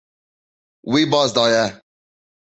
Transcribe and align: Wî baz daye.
Wî 0.91 1.03
baz 1.11 1.29
daye. 1.37 1.65